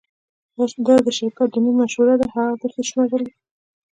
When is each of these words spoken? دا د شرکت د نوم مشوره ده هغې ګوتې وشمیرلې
دا 0.85 0.95
د 1.05 1.07
شرکت 1.17 1.47
د 1.51 1.55
نوم 1.63 1.75
مشوره 1.81 2.15
ده 2.21 2.25
هغې 2.33 2.57
ګوتې 2.61 2.77
وشمیرلې 2.81 3.31